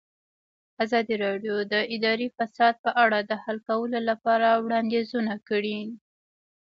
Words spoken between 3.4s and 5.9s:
حل کولو لپاره وړاندیزونه کړي.